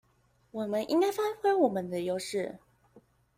[0.49, 2.57] 我們應該發揮我們的優勢